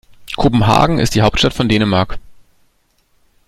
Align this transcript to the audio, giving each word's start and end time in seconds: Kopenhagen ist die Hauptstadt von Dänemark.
Kopenhagen 0.35 0.97
ist 0.97 1.13
die 1.13 1.21
Hauptstadt 1.21 1.53
von 1.53 1.69
Dänemark. 1.69 2.17